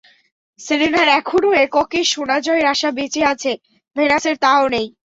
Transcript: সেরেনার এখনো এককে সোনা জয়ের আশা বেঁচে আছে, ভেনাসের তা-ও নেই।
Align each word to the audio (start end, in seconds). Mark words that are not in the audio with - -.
সেরেনার 0.59 1.07
এখনো 1.19 1.49
এককে 1.63 1.99
সোনা 2.11 2.37
জয়ের 2.45 2.65
আশা 2.73 2.89
বেঁচে 2.97 3.21
আছে, 3.31 3.51
ভেনাসের 3.95 4.35
তা-ও 4.43 4.65
নেই। 4.73 4.87